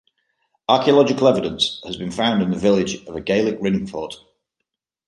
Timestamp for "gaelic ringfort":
3.21-4.15